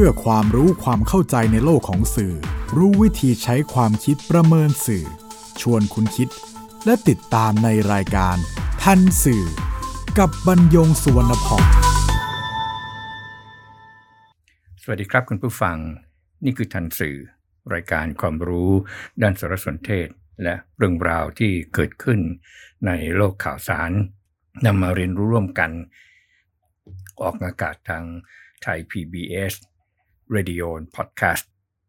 [0.00, 2.34] พื่อความรู้ความเข้าใจในโลกของสื่อ
[2.76, 5.04] รู้วิธีใช้ความคิดประเมินสื่อ
[5.60, 6.28] ชวนคุณคิด
[6.84, 8.36] และติดตามในรายการ
[8.82, 9.44] ทันสื่อ
[10.18, 11.64] กับบรรยงสุวรรณพอง
[14.82, 15.76] สวัสดีครับคุณผู้ฟัง
[16.44, 17.16] นี่คือทันสื่อ
[17.74, 18.70] รายการความรู้
[19.22, 20.08] ด้านสารสนเทศ
[20.42, 22.20] และเรื่องราวที่เกิดขึ้น
[22.86, 23.90] ในโลกข่าวสาร
[24.66, 25.70] นำมาเรียนรู้ร่วมกัน
[27.22, 28.04] ออกอากาศทาง
[28.62, 29.54] ไทย PBS
[30.36, 30.66] Radio
[30.96, 31.44] Podcast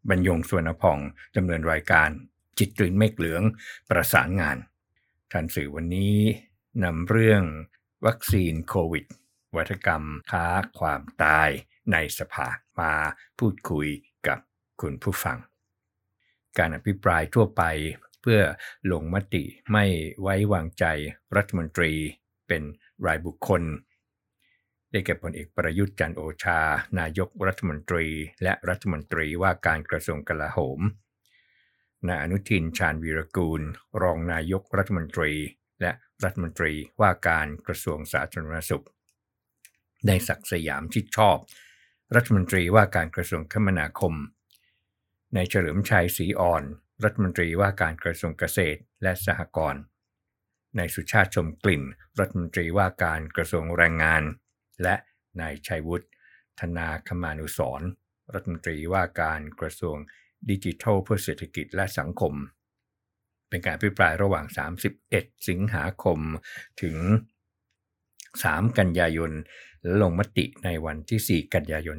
[0.08, 0.98] บรรยงสวนพอง
[1.36, 2.10] ดำเนินรายการ
[2.58, 3.42] จิตกลิ่นเมฆเหลือง
[3.88, 4.56] ประสานงาน
[5.32, 6.16] ทันสื่อวันนี้
[6.84, 7.42] นำเรื่อง
[8.06, 9.04] วัคซีนโควิด
[9.56, 10.46] วัฒกรรมค้า
[10.78, 11.48] ความตาย
[11.92, 12.48] ในสภา
[12.80, 12.92] มา
[13.38, 13.88] พูดคุย
[14.26, 14.38] กับ
[14.80, 15.38] คุณผู้ฟัง
[16.58, 17.62] การอภิปรายทั่วไป
[18.20, 18.40] เพื่อ
[18.92, 19.84] ลงมติไม่
[20.22, 20.84] ไว้วางใจ
[21.36, 21.92] รัฐมนตรี
[22.48, 22.62] เป็น
[23.06, 23.62] รายบุคคล
[24.90, 26.60] ได้แก่พลเอกประยุทธ์จันโอชา
[27.00, 28.06] นายกรัฐมนตรี
[28.42, 30.80] และรัฐมนตรีว่าการกระทรวงกลาโหม
[32.08, 33.62] นายอนุทินชาญวีรกูล
[34.02, 35.32] รองนายกรัฐมนตรี
[35.80, 35.92] และ
[36.24, 38.86] รัฐมนตรีว่าการกระทรวงสาธารณสุข
[40.06, 41.36] ในศักสยามชิดชอบ
[42.14, 44.14] รัฐมนตรีว่าการกระทรวงคมนาคม
[45.34, 46.62] ในเฉลิมชัยศรีอ่อน
[47.04, 49.82] รัฐมนตรีว่าการกระทรวงเกษตรและสหกรณ์
[50.76, 51.82] ในสุชาติชมกลิ่น
[52.18, 54.22] รัฐมนตรีว่าการกระทรวงแรงงาน
[54.82, 54.94] และ
[55.40, 56.06] นายชัยวุฒิ
[56.60, 57.82] ธนาคมานุสร
[58.32, 59.96] รัฐมนตรีว่าการกระทรวง
[60.50, 62.34] ดิจิทัลเพื่อเศรษฐกิจและสังคม
[63.48, 64.46] เป็นการพิปรายระหว่าง
[64.96, 66.18] 31 สิงหาคม
[66.82, 66.96] ถึง
[68.32, 69.32] 3 กันยายน
[69.82, 71.96] และลงมติในวันที่ 4 กันยายน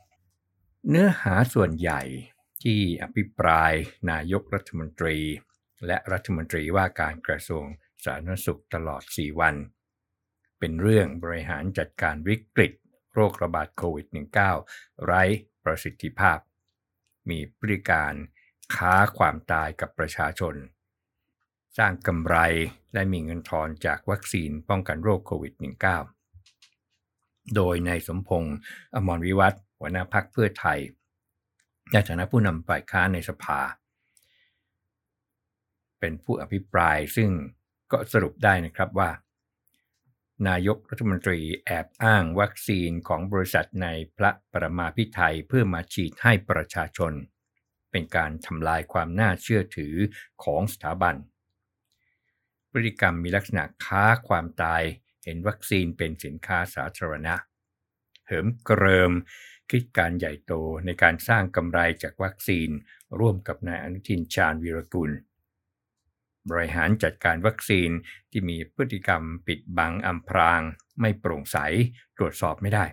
[0.00, 2.02] 2564 เนื้อหาส่วนใหญ่
[2.62, 3.72] ที่อภิปราย
[4.10, 5.18] นายกรัฐมนตรี
[5.86, 7.64] และรัฐมนตรีว่าการกระทรวง
[8.04, 9.54] สาธารณสุขตลอด 4 วัน
[10.66, 12.72] เป็นเรื่องบริหารจัดการวิกฤต
[13.14, 14.06] โรคระบาดโควิด
[14.54, 15.22] -19 ไร้
[15.64, 16.38] ประสิทธิภาพ
[17.30, 18.12] มีพฤติการ
[18.76, 20.54] ค้าความตายกับประชาชน
[21.78, 22.36] สร้างกำไร
[22.92, 25.54] และมีเงินทอนจากวัคซีนป้องกันโรคโควิด
[26.34, 28.56] -19 โดยในสมพงษ์
[28.94, 30.78] อมรวิวัฒหัวหน้าพักเพื่อไทย
[31.92, 33.60] ในฐานะผู้นำฝ่ายค้านในสภา
[36.00, 37.30] เป็นผู้อภิปรายซึ่ง
[37.92, 39.10] ก็สรุปได้นะครับว่า
[40.48, 47.12] นายกรัฐมนตรีแอบอ้างวัคซีนของบริษัทในพระประมาพิไทยเพื่อมาฉีดให้ประชาชน
[47.90, 49.94] เป็นการทำลายความน่าเชื่อถือ
[50.44, 51.14] ของสถาบัน
[52.70, 54.82] พฤติกรรมมีลักษณะค้าความตาย
[55.24, 57.34] เห็นวัคซีนเป็นสินค้าสาธารณะ
[58.26, 59.12] เหิมเกริม
[59.70, 60.52] คิดการใหญ่โต
[60.84, 62.68] ในการสร้างกำไรจากวัคซีน
[63.20, 65.10] ร่วมกับนายอนุทินชาญวีรกุล
[66.50, 67.90] บริหารจัดการวัคซีน
[68.30, 70.60] ที่มีพฤติกรรมปิดบังอำพราง
[71.00, 71.58] ไม่โปร่งใส
[72.16, 72.84] ตรวจสอบไม่ได้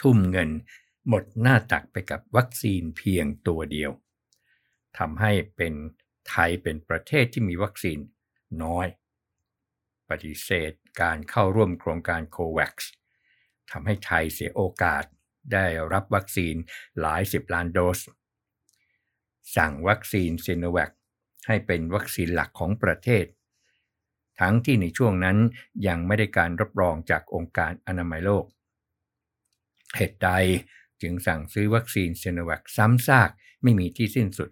[0.00, 0.50] ทุ่มเงิน
[1.08, 3.90] หมดหน้าตักไปกับวัคซีนเพียงตัวเดียว
[4.98, 5.74] ทำให้เป็น
[6.28, 7.98] ไทยเป็นประเทศที่มีวัคซีน
[8.62, 8.86] น้อย
[10.08, 12.74] ปฏิเสธการเข้าร่วมโครงการโควัค
[13.70, 15.04] ทำให้ไทยเสียโอกาส
[15.52, 16.54] ได้รับวัคซีน
[17.00, 18.00] หลายสิบล้านโดส
[19.56, 20.90] สั่งวัคซีนซีโนแวค
[21.50, 23.24] ให้เป็นวัคซีนหลักของประเทศ
[24.40, 25.38] ทั้งที่ในช่วงนั้น
[25.86, 28.44] ยังไม่ได้การรับรองจากองค์การอนามัยโลก
[29.96, 30.30] เหตุใด
[31.02, 33.30] จึงสั่งซื้อวัคซีนเซโนแวคซ้ำซาก
[33.62, 34.50] ไม่มีที่สิ้นสุด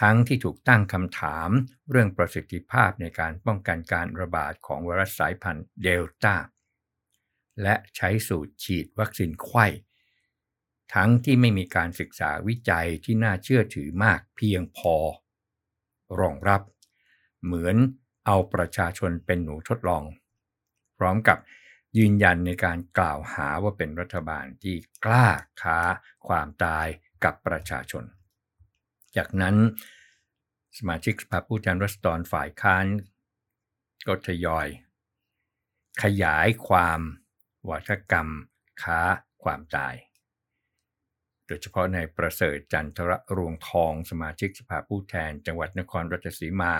[0.00, 1.48] ทั้งที่ถูกตั้งคำถาม
[1.90, 6.34] เรื่องประสิทธิภาพในการป้องกันการระบาดของไวรัสสายพันธุ์เดลต้า
[7.62, 9.66] และใช้สูตรฉีดวัคซีนไข้
[10.94, 14.94] ทั้งที่ไม่มีการศึกษาวิจัยที่น่าเชื่อถือมากเพียงพอ
[16.20, 16.62] รองรับ
[17.44, 17.76] เหมือน
[18.26, 20.02] เอาประชาชนเป็นหนูทดลอง
[20.98, 21.38] พร้อมกับ
[21.98, 25.28] ยืนยันในการกล่าวหาว่าเป็นรัฐบาลที่กล้า
[25.62, 25.78] ค้า
[26.28, 26.86] ความตาย
[27.24, 28.04] กับประชาชน
[29.16, 29.56] จากนั้น
[30.78, 32.86] สมาชิกสภาผู้แทนรัศดรฝ่ายค้าน
[34.06, 34.66] ก็ทยอย
[36.02, 37.00] ขยายความ
[37.70, 38.28] วัฒกรรม
[38.82, 39.00] ค้า
[39.42, 39.94] ความตาย
[41.46, 46.74] โดยเฉพาะในประเสริฐจันทรรวงทองสมาชิกสภาผู้แทน จังหวัดนครราชสีมา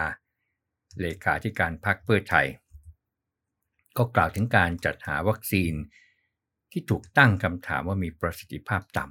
[1.00, 2.46] เลขาธิการพรรคเพื่อไทย
[3.96, 5.74] ก็กล่าวถึงการจัดหาวัคซีน
[6.70, 9.06] ที่ถูกตั้งคำถามว่ามีประสิทธิภาพต่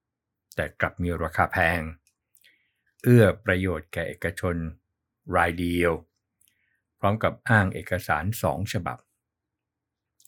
[0.00, 1.80] ำแต่กลับมีราคาแพง
[3.02, 4.56] เอื้อประโยชน์แก่เอกชน
[5.36, 5.92] รายเดียว
[6.98, 8.98] พร้อมกับอ้างเอกสารสองฉบับ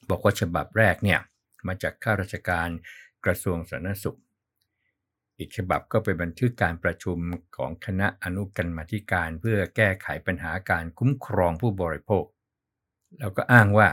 [0.08, 1.20] บอกว่าฉบับแรกเนี่ย
[1.66, 2.68] มาจากข้าราชการ
[3.24, 4.18] กระทรวงสาธารณสุข
[5.38, 7.18] อีกฉบับก็เป็นบันทึกการประชุม
[7.56, 12.24] ของคณะอนุกรรมาธิการเพื่อแก้ไขปัญหาการคุ้มครองผู้บริโภค
[13.18, 13.88] แล้วก็อ้างว่า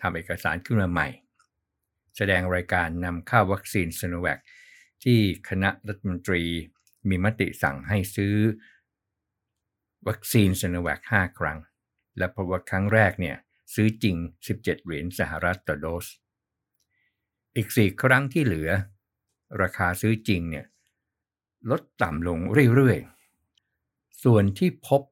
[0.00, 1.08] ทำเอกสารขึ้นมาใหม่
[2.16, 4.38] แสดงรายการนำเข้าวัคซีนซโนแวค
[5.04, 5.18] ที่
[5.48, 6.42] คณะรัฐมนตรี
[7.08, 8.34] มีมติสั่งให้ซื้อ
[10.08, 11.58] วัคซีนซโนแวค5ครั้ง
[12.18, 13.36] และพบว่าครั้งแรกเนี่ย
[13.74, 14.16] ซื้อจริง
[14.46, 16.06] 17 เหรียญสหรัฐต่อโดส
[17.56, 18.70] อีก 4 ครั้งที่เหลือ
[19.62, 20.66] ราคาซื้อจริงเนี่ย
[21.70, 22.38] ลดต่ำลง
[22.74, 25.02] เรื่อยๆ ส่วนที่พบ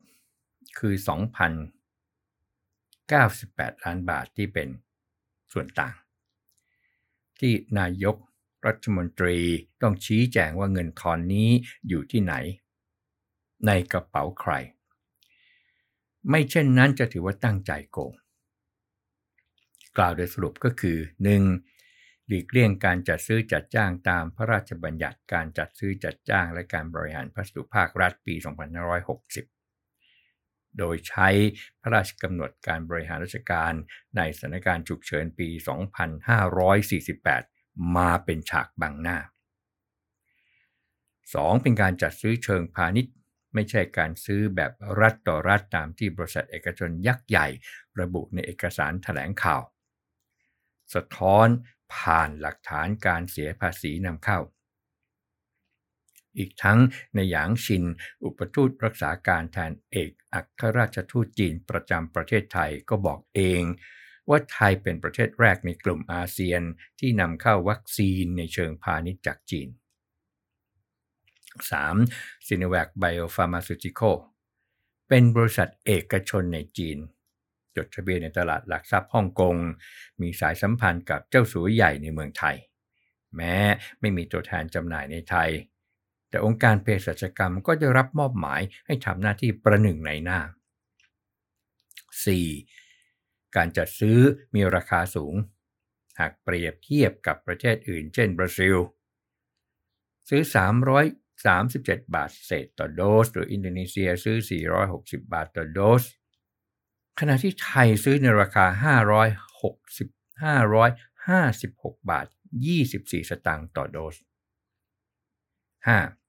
[0.78, 4.68] คือ 2,098 ล้านบาทที่เป็น
[5.52, 5.96] ส่วนต่าง
[7.38, 8.16] ที่นายก
[8.66, 9.38] รัฐมนตรี
[9.82, 11.48] ต้องชี้แจงว่าเงินทอนนี้
[11.88, 12.34] อยู่ที่ไหน
[13.66, 14.52] ในกระเป๋าใคร
[16.30, 18.12] ไม่เช่นนั้นจะถือว่าตั้งใจโกง
[19.96, 20.96] กล่าวโดยสรุปก็คือ
[21.42, 21.73] 1.
[22.28, 28.34] หลีกเลี่ยงการจัดซื้อจัดจ้างตามพระราชบัญญัติการจัดซื้อจัดจ้างและการบริหารพัสดุภาครัฐปี
[29.16, 31.28] 2560 โดยใช้
[31.80, 33.72] พระราชกำหนดการบริหารราชการ
[34.16, 35.48] ในสถานการณ์ฉุกเฉินปี
[36.92, 39.18] 2548 มาเป็นฉากบังหน้า
[40.80, 41.62] 2.
[41.62, 43.14] เป็นการจัดซื้อเชิงพาณิชย์
[43.54, 47.46] ไม่ใช่การซื้อแบบรัฐต่อรัฐตามที่บริษัทเอกชนยักษ์ใหญ่
[48.00, 49.62] ระบุในเอกสารถแถลงข่าว
[50.94, 51.48] สะท้อน
[51.94, 54.40] ผ่านหลักฐานการเสียภาษีนำเข้า
[56.38, 56.78] อีกทั้ง
[57.14, 57.84] ในหยางชิน
[58.24, 63.62] อุปทูตรักษาการแทนเอกอัครราชทูตจีนประจำประเทศไทยก็บอกเอง
[64.28, 66.62] ว่าไทยเป็นประเทศแรกในกลุ่มอาเซียน
[67.00, 69.68] ที่นำเข้าวัคซีนในเชิงพาณิชย์จากจีน
[71.70, 72.46] 3.
[72.48, 74.16] s i n o v a c Biopharmaceutical
[75.08, 76.98] เป็นบริษัทเอกชนในจีน
[77.76, 79.56] จดทะเบียนในตลาดหลักทรัพย์ฮ่องกง
[80.20, 82.56] มีสายสัมพันธ์กับเจ้าสัวใหญ่ในเมืองไทย
[83.36, 83.56] แม้
[84.00, 85.50] ไม่มีตัวแทนจำหน่ายในไทย
[86.28, 90.40] แต่องค์การเภสัชกรรมก็จะรับมอบหมายให้ทำหน้าที่ประหนึ่งในหน้า
[92.76, 93.56] 4.
[93.56, 94.18] การจัดซื้อ
[94.54, 95.34] มีราคาสูง
[96.18, 98.76] หากเปรียบเทียบกับประเทศอื่น เช่นบราซิล
[100.28, 100.42] ซื้อ
[101.28, 104.36] 337 บาทเศษต่อโดส หรืออินโดนีเซียซื้อ
[104.84, 106.02] 460 บาทต่อโดส
[107.20, 108.96] ขณะที่ไทยซื้อในราคา
[109.64, 110.08] 560
[110.42, 112.26] 556 บาท
[112.78, 114.16] 24 สตางค์ต่อโดส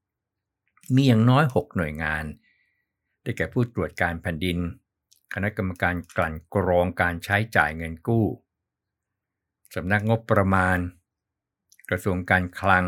[0.01, 0.95] 5.
[0.95, 2.23] มีอย่างน้อย 6 หน่วยงาน
[3.21, 4.57] ได้แก่ผู้ตรวจการแผ่นดิน
[5.33, 8.25] คณะกรรมการกลั่นกรองการใช้จ่ายเงินกู้
[9.75, 10.77] สำนักงบประมาณ
[11.89, 12.85] กระทรวงการคลัง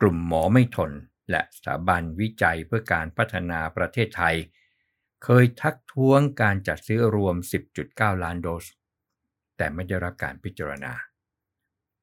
[0.00, 0.90] กลุ่มหมอไม่ทน
[1.30, 4.36] และสถาบันวิจัยเพื่อการพัฒนาประเทศไทย
[5.24, 7.36] เคยทักท้วงการจัดซื้อรวม
[7.78, 8.66] 10.9 ล้านโดส
[9.56, 10.92] แต่ไม่ได้รับการพิจารณา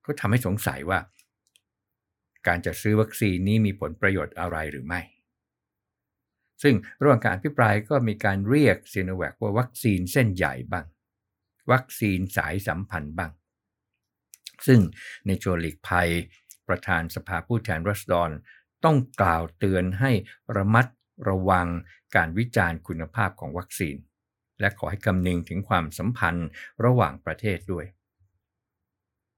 [0.06, 1.00] ก็ทำให้สงสัยว่า
[2.48, 5.02] การจัดซื้อวัคซีนนี้มีผลประโยชน์อะไรหรือไม่
[6.64, 10.86] ซึ่งระหว่างการอภิปรายก็มีการเรียกซีโนแวคว่าวัคซีนเส้นใหญ่บ้าง
[11.72, 13.32] วัคซีนสายสัมพันธ์บ้าง
[14.68, 14.80] ซึ่ง
[15.26, 16.10] ในโจลิกภัย
[16.68, 18.30] ประธานสภาผู้แทนรัศดร
[18.84, 20.12] ต้องกล่าวเตือนให้
[20.56, 20.86] ระมัด
[21.30, 21.68] ระวัง
[22.16, 23.96] การวิจารณ์คุณภาพของวัคซีน
[24.60, 26.50] และขอให้คำนึงถึงความสัมพันธ์
[26.86, 27.86] ระหว่างประเทศด้วย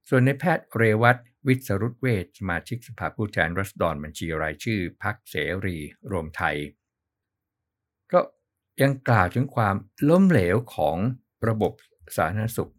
[0.08, 1.16] ส่วนในแพทย์เรวัต
[1.46, 5.76] วิศรุตเวชสมาชิกสภาผู้แทนรัศดรบัญชีรายชื่อพักเสรี
[6.10, 6.56] รวมไทย
[8.12, 8.20] ก็
[8.82, 9.76] ยังกล่าวถึงความ
[10.08, 10.96] ล้มเหลวของ
[11.48, 11.72] ระบบ
[12.16, 12.72] สาธารณสุข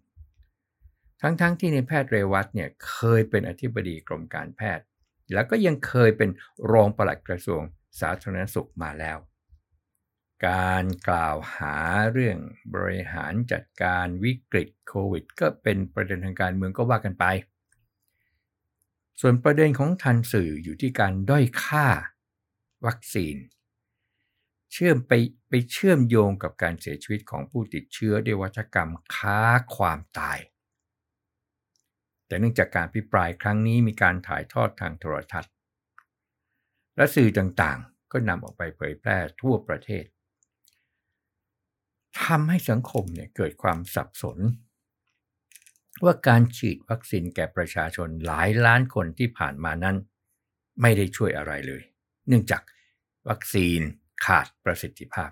[1.21, 4.85] ทั้งๆทที่ในแพทย์เรวัตเนี่ยเคยเป็นอธิบดีกรมการแพทย์
[5.33, 6.29] แล้วก็ยังเคยเป็น
[6.71, 7.61] รองปลัดกระทรวง
[7.99, 9.17] สาธารณสุขมาแล้ว
[10.47, 11.75] การกล่าวหา
[12.11, 12.37] เรื่อง
[12.73, 17.25] บริหารจัดการวิกฤตโควิด ก็เป็นประเด็นทางการเมืองก็ว่ากันไป
[19.21, 21.87] ส่วนประเด็นของทันสื่ออยู่ที่การด้อยค่า
[22.85, 23.35] วัคซีน
[24.71, 25.13] เชื่อมไป
[25.49, 29.39] ไปเชื่อมโยงกับการเสียชีวิตของผู้ติดเชื้อด้วยวัชกรรมค้า
[29.75, 30.39] ความตาย
[32.27, 35.53] แต่เนื่องจากการพิปรายครั้งนี้มีการถ่ายทอดทางโทรทัศน์
[36.99, 40.05] และสื่อต่างๆ ก็นำออกไปเผยแพร่ทั่วประเทศ
[42.23, 44.37] ทำให้สังคมเนี่ยเกิดความสับสน
[46.03, 49.97] ว่าการฉีดวัคซีนแก่ประชาชนหลายล้านคนที่ผ่านมานั้น
[50.81, 51.81] ไม่ได้ช่วยอะไรเลย
[52.27, 52.61] เนื่องจาก
[53.29, 53.79] วัคซีน
[54.25, 55.31] ขาดประสิทธิภาพ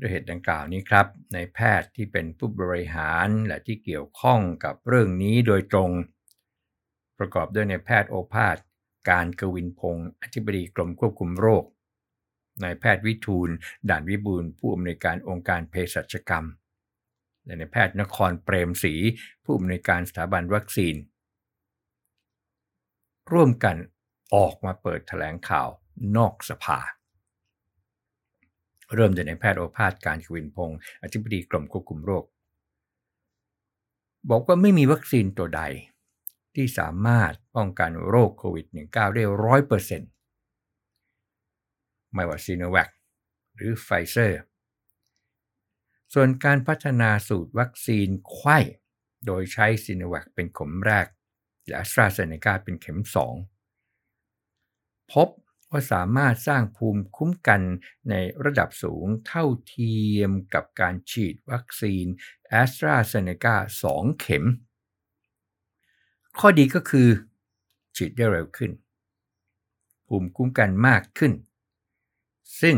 [0.00, 5.90] ด้วยเหตุดังกล่าวนี้ครับในแพทย์ที่เป็นผู้บริหารและที่เกี่ยวข้องกับเรื่องนี้โดยตรง
[7.18, 8.56] ประกอบด้วยในแพทย์โอภาส
[9.08, 11.64] การกวินพงศ์อธิบดีกรมควบคุมโรค
[12.62, 13.50] นายแพทย์วิทูล
[13.90, 16.46] ด่านวิบูลผู้อำนวยการองค์การเภสัชกรรม
[17.44, 18.94] และในแพทย์นครเปรมศรี
[19.44, 20.94] ผู้อำนวยการสถาบันวัคซีน
[23.32, 23.76] ร่วมกัน
[24.34, 25.68] ออกมาเปิดแถลงข่าว
[26.16, 26.78] นอกสภา
[28.94, 32.24] เริ่มจากนายแพทย์โอภาสการย์กวินพงศ์อธิบดีกรมควบคุมโรค
[34.30, 35.62] บอกว่าไม่มีวัคซีนตัวใด
[36.56, 40.10] ที่สามารถป้องกันโรคโควิด -19 ได้ร้อยเปอร์เซ็นต์
[42.14, 42.88] ไม่ว่าซีโนแวค
[43.54, 44.40] หรือไฟเซอร์
[46.14, 48.58] ส่วนการพัฒนาสูตรวัคซีนไขว้
[49.26, 51.06] โดยใช้ซีโนแวคเป็นเข็มแรก
[51.68, 53.00] แอสตราเซเนกาเป็นเข็ม
[54.26, 55.28] 2 พบ
[55.70, 57.62] ว่าสามารถสร้างภูมิคุ้มกัน
[58.10, 62.06] ในระดับสูงเท่าเทียมกับการฉีดวัคซีน
[62.48, 63.56] แอสตราเซเนกา
[63.88, 64.44] 2 เข็ม
[66.38, 67.08] ข้อดีก็คือ
[67.96, 68.72] ฉีดได้เร็วขึ้น
[70.06, 71.32] ภูมิคุ้มกันมากขึ้น
[72.60, 72.76] ซึ่ง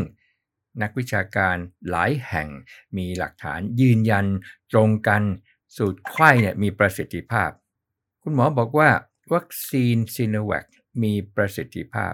[0.81, 1.55] นักวิชาการ
[1.89, 2.47] หลายแห่ง
[2.97, 4.25] มีหลักฐานยืนยัน
[4.71, 5.23] ตรงกัน
[5.77, 7.51] สูตรไขว้เนี่ยมีประสิทธิภาพ
[8.21, 8.89] คุณหมอบอกว่า
[9.33, 10.67] วัคซีนซีโนแวค
[11.03, 12.13] มีประสิทธิภาพ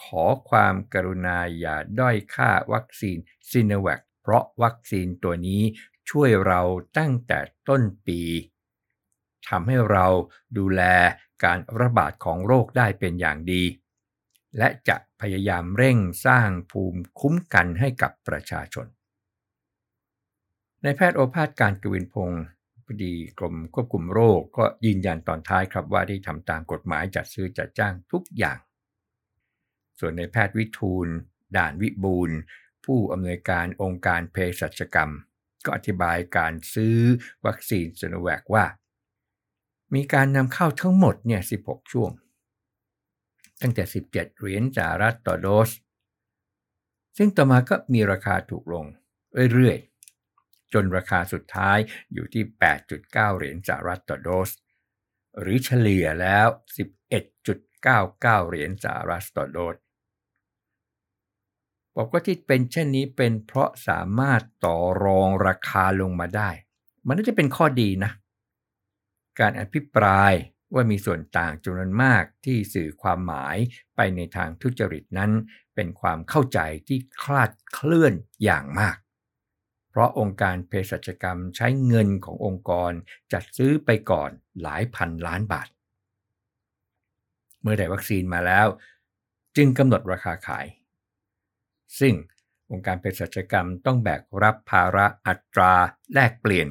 [0.00, 3.18] ขอความกรุณาอย่าด้อยค่าวัคซีน
[3.50, 5.62] ซีโนแวคเพราะวัคซีนตัวนี้
[6.10, 6.60] ช่วยเรา
[6.98, 8.20] ตั้งแต่ต้นปี
[9.52, 10.06] ทำให้เรา
[10.58, 10.82] ดูแล
[11.44, 13.62] การระบาดของโรคได้เป็นอย่างดี
[14.58, 18.86] และจะพยายามเร่งสร้างภูมิคุ้มกันให้กับประชาชน
[20.82, 22.44] ในแพทย์โอภาสการกวินพงศ์
[22.84, 28.58] พอดีกรมควบคุมโรคก็ยืนยันตอนท้ายครับว่าได้ทำตามกฎหมายจัดซื้อจัดจ้างทุกอย่าง
[29.98, 31.08] ส่วนในแพทย์วิทูล
[31.56, 32.30] ด่านวิบูล
[32.84, 35.10] ผู้อำนวยการองค์การเภสัชกรรม
[35.64, 36.96] ก็อธิบายการซื้อ
[37.46, 38.64] วัคซีนซโนแวคว่า
[39.94, 42.10] มีการนำเข้าทั้งหมดเนี่ย 16 ช่วง
[43.62, 45.70] ตั้งแต่ 17 เหรียญสหรัฐต่อโดส
[47.16, 48.86] ซึ่งต่อมาก็มีราคาถูกลง
[49.52, 51.78] เรื่อยๆ จนราคาสุดท้าย
[52.12, 52.44] อยู่ที่
[52.90, 54.50] 8.9 เหรียญสหรัฐต่อโดส
[55.40, 56.46] หรือเฉลี่ยแล้ว
[57.28, 59.76] 11.99 เหรียญสหรัฐต่อโดส
[61.96, 66.50] บอกว่าที่เป็นเช่นนี้เป็นเพราะสามารถต่อรองราคาลงมาได้
[67.06, 68.12] มันน่าจะเป็นข้อดีนะ
[69.40, 70.32] การอภิปราย
[70.74, 73.56] ว่ามีส่วนต่างจำนวนมากที่สื่อความหมาย
[73.96, 75.32] ไปในทางทุจริตนั้น
[75.74, 76.58] เป็นความเข้าใจ
[76.88, 78.96] ที่คลาดเคลื่อนอย่างมาก
[79.90, 82.92] เพราะองค์การเภสัชกรรมใช้เงินขององค์กร
[83.32, 84.30] จัดซื้อไปก่อน
[84.62, 85.68] หลายพันล้านบาท
[87.62, 88.66] เมื่อได้วัคซีนมาแล้ว
[89.56, 90.66] จึงกำหนดราคาขาย
[92.00, 92.14] ซึ่ง
[92.70, 95.74] องค์การเภสัชกรรมต้องแบกรับภาระอัตรา
[96.12, 96.68] แลกเปลี่ยน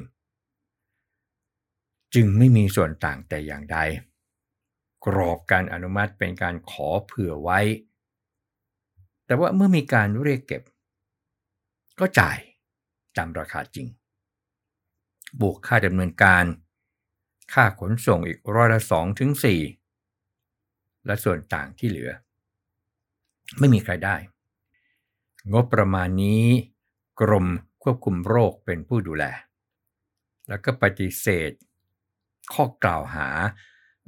[2.14, 3.78] จึงไม่มีส่วนต่างแต่อย่างใด
[5.04, 7.60] กรอบการอนุมัติเป็นการขอเผื่อไว้
[9.26, 10.62] แต่ว่าเมื่อมีการเรียกเก็บ
[12.00, 12.38] ก็จ่าย
[13.16, 13.86] ตามราคาจริง
[15.40, 16.44] บวกค่าดำเนินการ
[17.52, 19.60] ค่าขนส่งอีกร้อยละสองถึงสี่
[21.06, 22.10] และส่วนต่างที่เหลือ
[23.58, 24.16] ไม่มีใครได้
[25.52, 26.44] งบประมาณนี้
[27.20, 27.46] กรม
[27.82, 29.24] ควบคุมโรคเป็นผู้ดูแล
[30.48, 31.50] แล้วก็ปฏิเสธ
[32.52, 33.28] ข้อกล่าวหา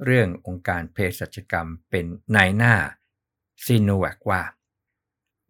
[0.05, 2.73] เรื่ององค์การเภสัชกรรมเป็นนายหน้า
[3.65, 4.41] ซีโนแวคว่า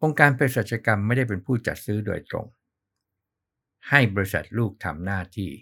[0.02, 2.46] องค์การเภสัชกรรมไม่ได้เป็นผู้จัดซื้อโดยตรง
[3.88, 5.52] ให้บริษัทลูกทำหน้าที่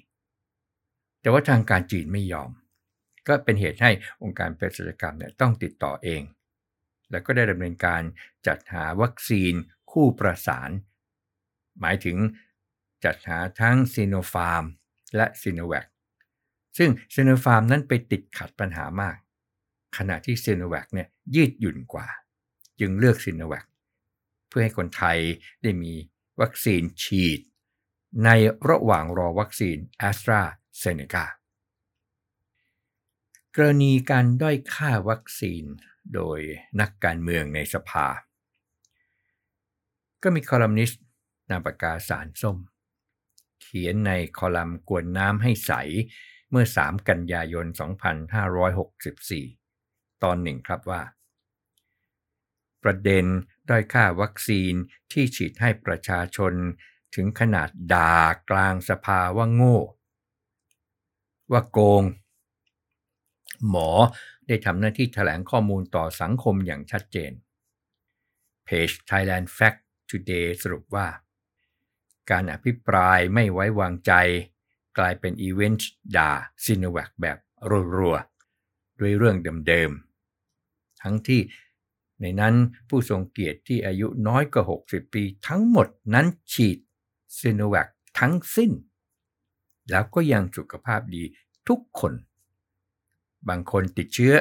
[1.20, 2.50] แต่ว่าทางการจีนไม่ยอม
[3.26, 3.90] ก็เป็นเหตุให้
[4.22, 6.22] องค์การเภสัชกรรมเนี่ยต้องติดต่อเอง
[7.10, 8.02] แล้วก็ได้ดำเนินการ
[8.46, 9.52] จัดหาวัคซีน
[9.90, 10.70] คู่ประสาน
[11.80, 12.16] หมายถึง
[13.04, 14.64] จัดหาทั้งซิโนฟาร์ม
[15.16, 15.86] และซีโนแวค
[16.78, 19.16] ซึ่งซิโนฟาร์มนั้นไปติดขัดปัญหามาก
[19.96, 22.06] ขณะที่ซีโนแวคเนี่ยยืดหยุ่นกว่า
[22.80, 23.64] จึงเลือกซีโนแวค
[24.48, 25.18] เพื่อให้คนไทย
[25.62, 25.92] ได้มี
[26.40, 27.40] วัคซีนฉีด
[28.24, 28.30] ใน
[28.68, 30.40] ระหว่างรอวัคซีนแอสตรา
[30.78, 31.26] เซเนกา
[33.56, 35.64] กรณีการด้อยค่าวัคซีน
[36.14, 36.38] โดย
[36.80, 38.06] นักการเมืองในสภา
[40.22, 41.02] ก็มีคอลัมนิสต์
[41.50, 42.58] นามปากกาสารส้ม
[43.60, 45.72] เขียนในคอลัมน์กวนน้ำให้ใส
[46.56, 47.66] เมื่อ 3 กันยายน
[49.34, 51.02] 2564 ตอนหนึ่งครับว่า
[52.82, 53.24] ประเด็น
[53.68, 54.72] ด้อยค่าวัคซีน
[55.12, 56.52] ที่ฉีดให้ประชาชน
[57.14, 58.16] ถึงขนาดด่า
[58.50, 59.78] กลางสภาว่าโง่
[61.52, 62.02] ว่าโกง
[63.68, 63.90] หมอ
[64.46, 67.32] ได้ทำหน้าที่แถลงข้อมูลต่อสังคมอย่างชัดเจน
[68.64, 69.80] เพจ Thailand Fact
[70.10, 71.06] Today สรุปว่า
[72.30, 74.12] การอภิปรายไม่ไว้วางใจ
[74.98, 76.30] กลายเป็นอีเวนต์ด่า
[76.64, 77.38] ซินแวคแบบ
[77.96, 79.36] รัวๆ ด้วยเรื่อง
[79.66, 81.40] เดิมๆ ทั้งที่
[82.20, 82.54] ในนั้น
[82.88, 86.78] ผู้ทรงเกียรติที่อายุน้อยกว่า 60 ปีทั้งหมดนั้นฉีด
[87.38, 88.70] ซีโนแวคทั้งสิ้น
[89.90, 91.22] แล้วก็ยังสุขภาพดี
[91.68, 92.12] ทุกคน
[93.48, 94.34] บางคนติดเชื้อ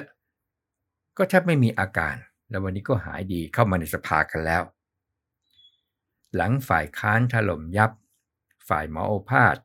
[1.17, 2.15] ก็แทบไม่มีอาการ
[2.50, 4.63] แล้ววันนี้ก็หายดีเข้ามาในสภากันแล้ว
[6.36, 7.91] หลังฝ่ายค้านถล่มยับ
[8.67, 9.55] ฝ่ายหมอโอภาส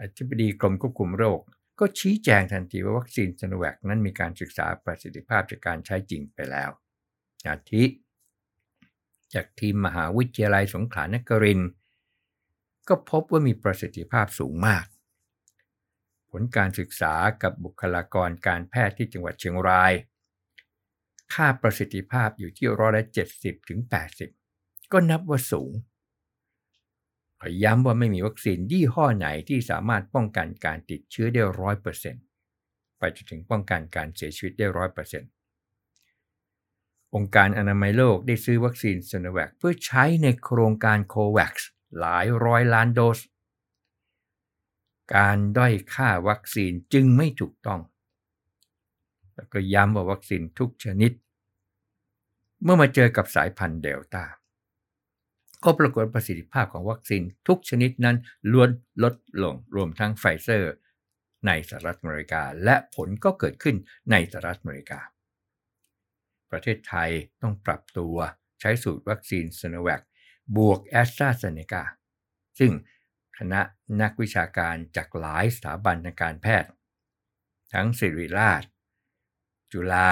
[0.00, 1.40] อธิบดีกรมควบคุมโรค
[1.78, 6.70] ก็ชี้แจงทันทีว่าวัคซีนซโนแวคนั้นมีการศึกษาประสิทธิภาพจากการใช้จริงไปแล้ว
[7.46, 7.84] อาทิ
[9.34, 11.60] จากทีมมหาวิทยาลัยสงขลานคริน
[12.88, 14.86] ก็พบว่ามีประสิทธิภาพสูงมาก
[16.30, 19.92] ผลการศึกษากับบุคลากรการแพทย์ที่จังหวัดเชียงราย
[21.34, 23.04] ค่าประสิทธิภาพอยู่ที่ร้อยละ
[23.36, 23.80] 70ถึง
[24.36, 25.70] 80 ก็นับว่าสูง
[27.40, 32.24] ขอย้ำว่าไม่มีวัคซีนยี่ห้อไหนที่สามารถป้องกันการติดเชื้อได้ร้อยเปอร์เซ็นต์
[32.98, 35.30] ไปจนถึงป้องกันการเสียชีวิตได้ร้อยเปอร์เซ็นต์
[37.14, 41.54] องค์การอนามัยโลกได้ซื้อวัคซีนซโนแวคเพื่อใช้ในโครงการโควัค
[41.98, 43.18] หลายร้อยล้านโดส
[45.14, 47.80] การด้อยค่าวัคซีนจึงไม่ถูกต้อง
[49.34, 51.12] แล้วก็ย้ำว่าวัคซีนทุกชนิด
[52.62, 54.24] เมื่อมาเจอกับสายพันธุ์เดลต้า
[55.64, 58.16] ก็ปรากฏประสิทธิภาพของวัคซีนทุกชนิดนั้น
[58.52, 58.70] ล้วน
[59.02, 60.72] ลดลงรวมทั้งไฟเซอร์
[61.46, 63.76] ในสหรัฐอเมริกา และผลก็เกิดขึ้น
[64.10, 65.00] ในสหรัฐอเมริกา
[66.50, 67.10] ประเทศไทย
[67.42, 68.16] ต้องปรับตัว
[68.60, 70.00] ใช้สูตรวัคซีนซิโนแวค
[70.56, 71.84] บวกแอสตราเซเนกา
[72.58, 72.72] ซึ่ง
[73.38, 73.60] คณะ
[74.02, 76.70] นักวิชาการจากหลายสถาบันทางการแพทย์
[77.74, 78.62] ทั้งศิริราช
[79.72, 80.10] จุฬา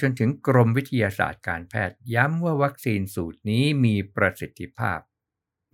[0.00, 4.98] จนถึงกรมวิทยาศาสตร์การแพทย์ย้ำว่าวัคซีนสูตรนี้มีประสิทธิภาพ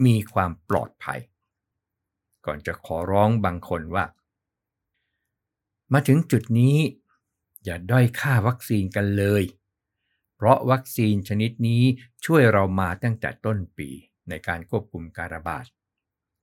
[0.04, 1.20] มีความปลอดภัย
[2.46, 4.04] ก่อนจะขอร้องบางคนว่า
[5.92, 6.76] มาถึงจุดนี้
[7.64, 9.42] อย่าด้อยค่าวัคซีนกันเลย
[10.36, 11.82] เพราะวัคซีนชนิดนี้
[12.24, 13.88] ช่วยเรามาตั้งแต่ต้นปี
[14.28, 15.64] ในการควบคุมการระบาด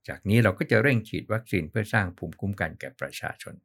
[0.08, 3.56] จากนี้เราก็จะเร่งฉีดวัคซีนเพื่อสร้างภูมิคุ้มกันแก่ประชาชน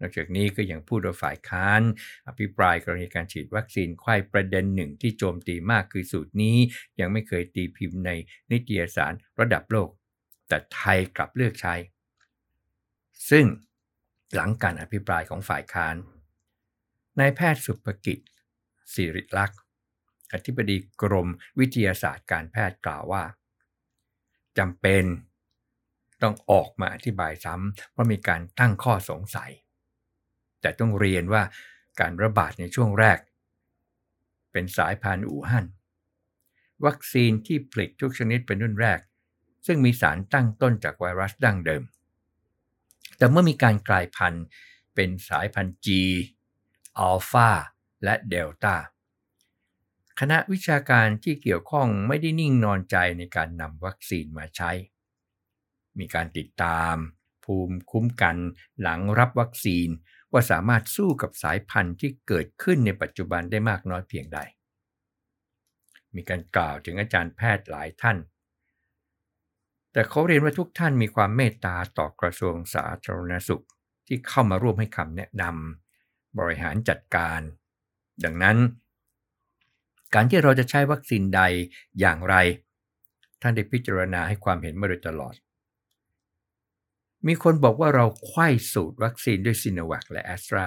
[0.00, 1.82] นอกจากนี้ก็ยังพูดว่าฝ่ายค้าน
[2.28, 6.56] อภิปรายกรณีการฉีดวัคซีนไข้ประเด็นหนึ่งที่โจมตีมากคือสูตรนี้
[7.00, 8.10] ยังไม่เคยตีพิมพ์ใน
[8.50, 9.88] นิตยสารระดับโลก
[10.48, 11.74] แต่ไทยกลับเลือกใช้
[13.30, 13.46] ซึ่ง
[14.34, 15.96] หลังการอภิปรายของฝ่ายค้าน
[17.18, 18.18] นายแพทย์สุภกิจ
[18.94, 19.60] สิริลักษณ์
[20.32, 21.28] อธิบดีกรม
[21.58, 23.24] วิทยาศาสตร์การแพทย์กล่าวว่า
[24.58, 25.04] จำเป็น
[26.22, 29.52] ต้องออกมาอธิบายซ้ำเพราะมีการตั้งข้อสงสัย
[30.66, 31.42] แต่ต้องเรียนว่า
[32.00, 33.18] การระบาดในช่วงแรก
[34.52, 35.66] เป็นสายพันธุ์อู่ฮั่น
[36.84, 39.00] วัคซีนที่ผลิตทุกชนิดเป็นรุ่นแรก
[39.66, 41.82] ซึ่งมีสารตั้งต้นจากไวรัสดั้งเดิม
[43.16, 44.44] แต่เมื่อมีการกลายพันธุ์
[44.94, 45.88] เป็นสายพันธุ์ G
[46.98, 47.50] อัลฟา
[48.04, 48.74] และเดลต้า
[50.20, 54.70] คณะวิชาการที่เกี่ยวข้องไม่ได้นิ่งนอนใจในการนำวัคซีนมาใช้
[55.98, 56.96] มีการติดตาม
[57.44, 58.36] ภูมิคุ้มกัน
[58.80, 59.88] หลังรับวัคซีน
[60.32, 64.38] ว่าสามารถสู้กับสายพันธุ์ที่เกิดขึ้นในปัจจุบันได้มากน้อยเพียงใด
[66.14, 68.18] มีการกล่าวถึงอาจารย์แพทย์หลายท่าน
[69.92, 73.64] แต่เขาเรียนว่าทุกท่านมีความเมตตาต่อกระทรวงสาธารณสุข
[74.06, 77.40] ที่เข้ามาร่วมให้คำแนะนำบริหารจัดการ
[78.24, 78.56] ดังนั้น
[80.14, 81.42] การที่เราจะใช้วัคซีนใด
[82.00, 82.34] อย่างไร
[83.42, 85.34] ท่านได้พิจารณาให้ความเห็นมาโดยตลอด
[87.26, 90.66] มีคนบอกว่าเราไข้สูตรวัคซีนด้วยซิโนแวคและแอสตรา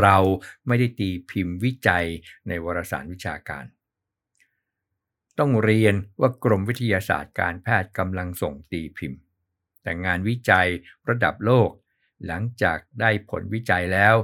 [0.00, 0.16] เรา
[0.66, 2.06] ไม่ได้ตีพิมพ์วิจัย
[2.48, 3.64] ในวารสารวิชาการ
[5.38, 9.20] ต้องเรียนว่ากรมวิทยาศาสตร์การแพทย์กำลังส่งตีพิมพ์
[9.82, 10.68] แต่งานวิจัย
[11.08, 11.70] ระดับโลก
[12.26, 14.14] หลังจากได้ผลวิจัยแล้ว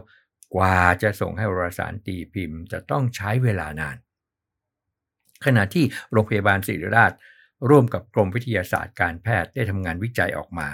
[0.55, 3.97] กว่าจะส่งให้วารสารตีพิมพ์ จะต้องใช้เวลานาน
[5.45, 7.13] ขณะที่โรงพยาบาลศิริราช
[7.69, 10.69] ร่วมกับกรมวิทยาศาสตร์การแพทย์ได้ทำงานวิจัยออกมา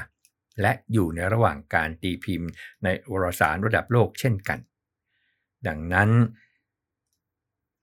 [0.60, 2.48] และอยู่ในระหว่างการตีพิมพ์
[2.84, 4.58] ในวารสารระดับโลกเช่นกัน
[5.66, 6.10] ดังนั้น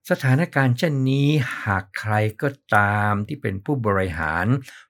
[0.10, 1.28] สถานการณ์เช่นนี้
[1.64, 4.46] หากใครก็ตามที่เป็นผู้บริหาร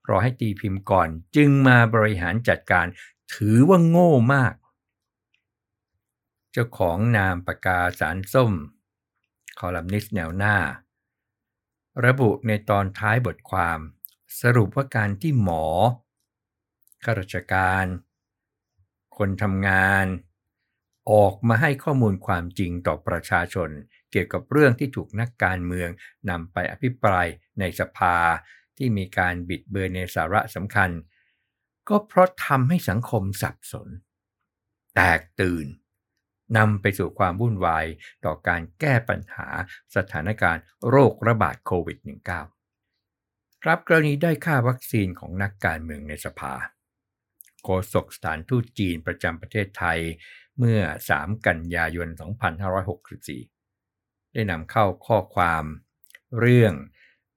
[0.10, 2.86] รอให้ตีพิมพ์ก่อน จึงมาบริหารจัดการ
[3.34, 4.54] ถือว่าโง่มาก
[6.52, 8.54] เจ้าของนามปากกาสารส้ม
[9.60, 10.58] คอลัมนิสต์แนวหน้า
[12.06, 13.80] ระบุในตอนท้ายบทความ
[14.41, 15.65] สรุปว่าการที่หมอ
[17.03, 17.85] ข้าราชการ
[19.17, 20.05] คนทำงาน
[21.11, 23.69] ออกมาให้ข้อมูลความจริงต่อประชาชน
[24.11, 25.89] เกี่ยวกับเรื่องที่ถูกนักการเมือง
[26.29, 27.25] นำไปอภิปราย
[27.59, 28.17] ในสภา
[28.77, 30.89] ที่มีการบิดเบือนในสาระสำคัญ
[31.89, 33.89] ก็เพราะทำให้สังคมสับสน
[34.95, 35.65] แตกตื่น
[36.57, 37.85] นำไปสู่ความวุ่นวาย
[38.25, 39.47] ต่อการแก้ปัญหา
[39.95, 41.97] สถานการณ์โรคระบาดโควิด
[42.83, 46.53] -19 รับกรณีได้ค่าวัคซีนของนักการเมืองในสภา
[47.63, 49.99] โฆษกสถานทูตจีนประจำประเทศไทย
[50.58, 50.82] เมื่อ
[51.13, 52.08] 3 กันยายน
[53.41, 55.65] 2564 ได้นำเข้าข้อความ
[56.39, 56.73] เรื่อง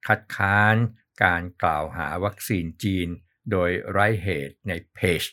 [0.07, 0.75] คัดค้าน
[1.23, 3.07] การกล่าวหาวัคซีนจีน
[3.51, 5.23] โดยไร้เหตุในเพจ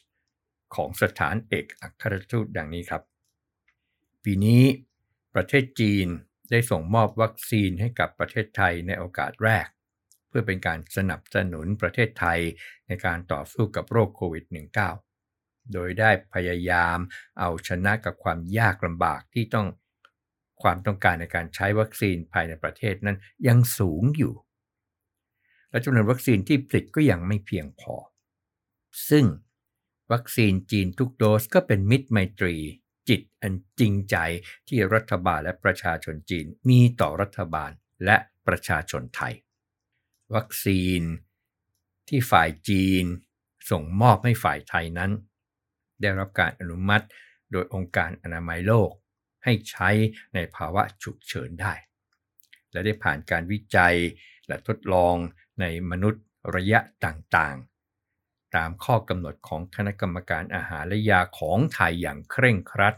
[0.75, 3.03] ของสถานเอกอัครทูตดังนี้ครับ
[4.25, 4.63] ปีนี้
[5.35, 6.07] ประเทศจีน
[6.51, 9.67] ได้ส่งมอบวัคซีนให้กับประเทศไทยในโอกาสแรก
[10.37, 12.41] พื่อเป็นการสนับสนุนประเทศไทย
[12.89, 14.45] ในการต่อสู้กับโรคโควิด
[15.09, 16.99] -19 โดยได้พยายาม
[17.41, 19.69] เอาชนะกับความยากลำบากที่ต้อง
[20.63, 23.17] ความต้องการในการใช้วัคซีนภายในประเทศนั้น
[23.49, 24.35] ยังสูงอยู่
[25.71, 27.95] และจำนวนวัคซีนที่ผลิตก็ยังไม่เพียงพอ
[29.11, 29.25] ซึ่ง
[30.13, 32.57] วัคซีนจีนทุกโดสก็เป็นมิตรไมตรี
[33.09, 34.17] จิตอันจริงใจ
[34.69, 37.71] ที่รัฐบาลและประชาชนจีนมีต่อรัฐบาล
[38.05, 38.17] และ
[38.47, 39.35] ประชาชนไทย
[40.35, 41.03] วัคซีน
[42.09, 43.05] ที่ฝ่ายจีน
[43.71, 45.11] ส่งมอบให้ฝ่ายไทยนั้น
[46.01, 47.07] ได้รับการอนุมัติ
[47.53, 48.91] โดยองค์การอนามัยโลก
[49.45, 49.91] ให้ใช้
[50.35, 51.75] ในภาวะฉุกเฉินได้
[52.73, 53.97] และได้ผ่านการวิจัย
[54.47, 55.17] และทดลอง
[55.61, 56.23] ในมนุษย์
[56.55, 62.95] ระยะต่างๆ ตามข้อกำหนดของคณะกรรมการอาหารและยาของไทยอย่างเคร่งครัด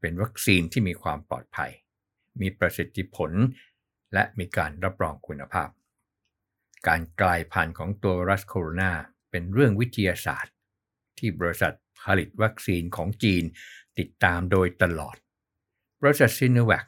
[0.00, 1.70] เป็นวัคซีนที่มีความปลอดภัย
[2.40, 3.30] มีประสิทธิผล
[4.14, 5.68] และมีการรับรองคุณภาพ
[6.88, 8.92] การกลายพันธุ์ของตัวไวรัสโคโรนา
[9.30, 10.52] เป็นเรื่องวิทยาศาสตร์
[11.18, 13.44] ที่บริษัทผลิตวัคซีนของจีน
[13.98, 15.16] ติดตามโดยตลอด
[16.02, 16.84] บริษัทซินแวค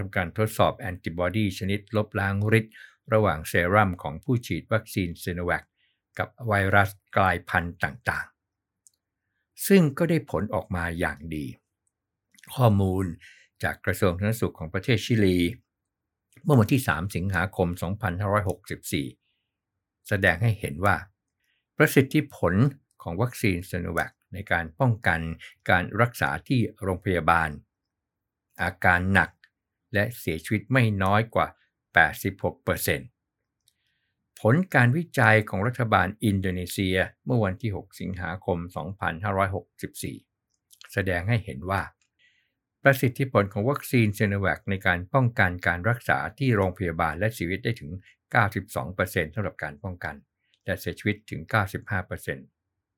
[0.00, 2.74] ทำการทดสอบแอนติบอดีชนิดลบล้างฤทธิ์
[3.12, 5.62] ระหว่างเซรั่มของผู้ฉีดวัคซีนซินแวค
[6.18, 11.46] กับไวรัสกลายพันธุ์ต่างๆ ซึ่งก็ได้ผลออกมาอย่างดี
[12.54, 13.06] ข้อมูล
[13.62, 15.38] จากกระทรวงสาธารณสุขของประเทศชิลี
[16.44, 17.68] เมื่อวันที่ 3 สิงหาคม
[18.94, 19.25] 2564
[20.08, 20.96] แสดงให้เห็นว่า
[21.76, 22.54] ประสิทธิผล
[23.02, 25.20] ของวัคซีนซินแวคในการป้องกัน
[25.70, 27.48] การรักษาที่โรงพยาบาล
[28.62, 29.30] อาการหนัก
[29.94, 31.46] และเสียชีวิตไม่น้อยกว่า
[32.34, 38.58] 86%ผลการวิจัยของรัฐบาลอินโดนีเซียเมื่อวันที่ 6 สิงหาคม
[40.16, 41.82] 2564 แสดงให้เห็นว่า
[42.88, 47.90] ประสิทธิผลของวัคซีนซิโนแวคในการป้องกันการรักษาที่โรงพยาบาลและชีวิตได้ถึง
[48.62, 50.14] 92%สำหรับการป้องกัน
[50.64, 51.40] และเสียชีวิตถึง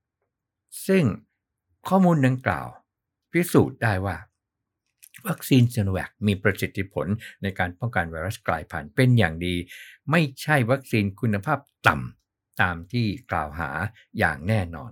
[0.05, 1.05] 95%ซึ่ง
[1.89, 2.69] ข้อมูลดังกล่าว
[3.33, 4.17] พิสูจน์ได้ว่า
[5.29, 7.07] วัคซีนซิโนแวคมีประสิทธิผล
[7.43, 9.55] ในการป้องกันไวรัสกลายพันธุ์เป็นอย่างดี
[10.11, 13.71] ไม่ใช่วัคซีนคุณภาพต่ำตามที่กล่าวหา
[14.19, 14.91] อย่างแน่นอน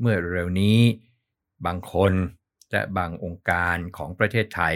[0.00, 0.78] เมื่อเร็วนี้
[1.66, 2.14] บางคน
[2.74, 4.74] และบางองค์การของประเทศไทย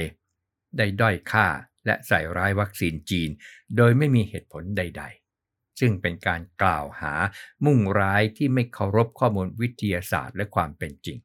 [0.76, 1.46] ได้ด้อยค่า
[1.86, 3.30] และใส่ร้ายวัคซีนจีน
[3.76, 5.02] โดยไม่มีเหตุผลใด
[5.40, 7.14] ๆ ซึ่งเป็นการกล่าวหา
[7.64, 11.18] มุ่งร้ายที่ไม่เคารพข้อมูลวิทยาศาสตร์และความเป็นจริง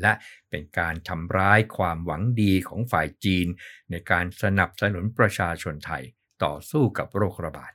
[0.00, 0.12] และ
[0.50, 3.46] เป็นการทำร้ายความหวังดีของฝ่ายจีน
[3.90, 6.04] ในการสนับสนุนประชาชนไทย
[6.44, 7.72] ต่อสู้กับโรคระบาด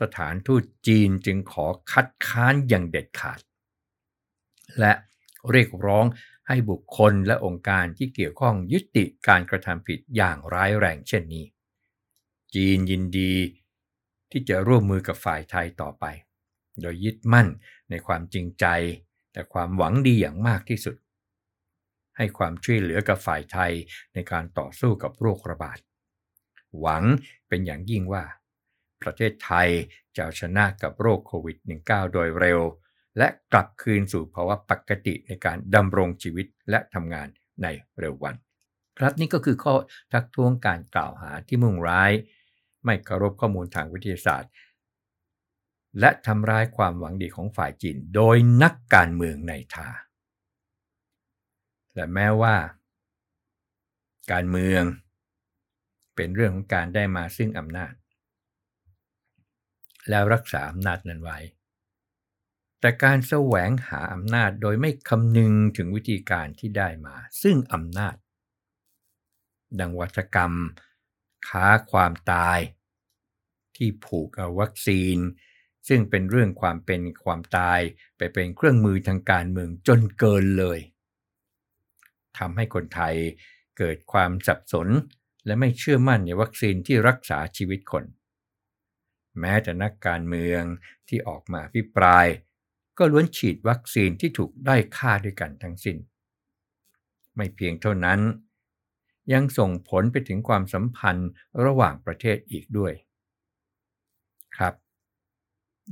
[0.00, 3.40] สถานทูตจีนจึงขอคัดค้านอย่างเด็ดขาด
[4.80, 4.92] และ
[5.50, 6.04] เรียกร้อง
[6.48, 11.44] ให้บุคคลและองค์การที่เกี่ยวข้องยุติการกระทำผิดอย่างร้ายแรงเช่นนี้
[12.54, 13.34] จีนยินดี
[14.30, 16.04] ที่จะร่วมมือกับฝ่ายไทยต่อไป
[16.80, 17.48] โดยยึดมั่น
[17.90, 18.66] ในความจริงใจ
[19.32, 20.96] และความหวังดีอย่างมากที่สุด
[22.16, 23.72] ให้ความช่วยเหลือกับฝ่ายไทย
[24.14, 25.78] ในการต่อสู้กับโรคระบาด
[26.80, 27.04] หวัง
[27.48, 28.24] เป็นอย่างยิ่งว่า
[29.02, 29.68] ประเทศไทย
[30.16, 32.60] จะชนะกับโรคโควิด -19 โดยเร็ว
[33.18, 37.28] และกลับคืนสู่ภาวะปกติในการดำรงชีวิตและทำงาน
[37.62, 37.66] ใน
[37.98, 38.34] เร็ววัน
[38.98, 39.74] ครับนี่ก็คือข้อ
[40.12, 42.12] ทักท้วงการกล่าวหาที่มุ่งร้าย
[42.84, 44.50] ไม่เคารพข้อมูลทางวิทยาศาสตร์
[46.00, 49.88] และทำร้ายความหวังดีของฝ่ายจีนโดยนักการเมืองในทา
[51.94, 52.56] และแม้ว่า
[54.32, 54.84] การเมือง
[56.16, 57.92] เป็นเรื่องของการได้มาซึ่งอำนาจ
[60.10, 61.38] แล้วรักษาอำนาจนั้นไว้
[62.84, 68.16] แต่การแสวงหาอำนาจโดยไม่คำนึงถึงวิธีการที่ได้มา ซึ่งอำนาจ
[69.80, 70.52] ดังวัชกรรม
[71.48, 72.58] ค้าความตาย
[73.76, 75.18] ที่ผูกเอาวัคซีน
[75.88, 77.80] ซึ่งเป็นเรื่องความเป็นความตาย
[78.16, 80.78] ไปเป็นเครื่องมือทางการเมืองจนเกินเลย
[82.38, 83.14] ทำให้คนไทย
[83.78, 84.88] เกิดความสับสน
[85.46, 88.04] และไม่เชื่อมั่นในวัคซีนที่รักษาชีวิตคน
[89.40, 90.62] แม้แต่นักการเมือง
[91.08, 92.26] ที่ออกมาพิปราย
[92.98, 95.98] ก็ล้วนฉีดวัคซีนที่ถูกได้ค่าด้วยกันทั้งสิน้น
[97.36, 98.20] ไม่เพียงเท่านั้น
[99.32, 101.30] ยังส่งผลไปถึงความสัมพันธ์
[101.64, 102.92] ระหว่างประเทศอีกด้วย
[104.56, 104.74] ครับ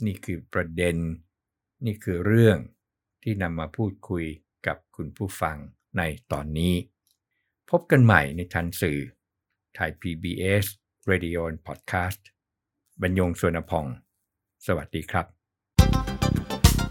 [0.06, 0.96] นี่คือประเด็น
[1.86, 2.58] นี่คือเรื่อง
[3.22, 4.24] ที่นำมาพูดคุย
[4.66, 5.56] กับคุณผู้ฟัง
[5.96, 6.74] ในตอนนี้
[7.70, 8.98] พบกันใหม่ในทันสื่อ
[9.74, 10.64] ไทย PBS
[11.10, 12.22] Radio Podcast
[13.02, 13.86] บรรยงสวนพอง
[14.66, 15.39] สวัสดีครับ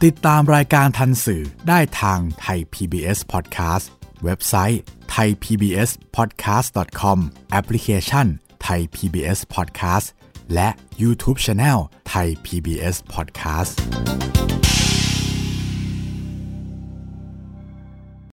[0.06, 3.86] ติดตามรายการทันสื่อได้ทางไทย PBS Podcast
[4.24, 4.82] เว็บไซต์
[5.16, 7.20] thaipbspodcast.com
[7.52, 8.28] แอปพลิเคชัน
[8.68, 10.08] Thai PBS Podcast
[10.54, 10.70] และ
[11.02, 11.80] YouTube Channel
[12.14, 13.74] Thai PBS Podcast